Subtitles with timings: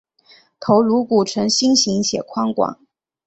[0.59, 2.79] 头颅骨呈心型且宽广。